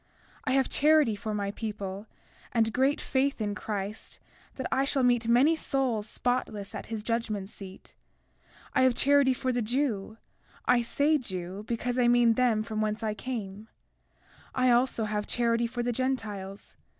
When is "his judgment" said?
6.87-7.49